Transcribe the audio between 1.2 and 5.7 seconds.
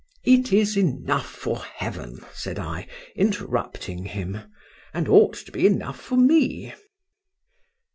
for heaven! said I, interrupting him,—and ought to be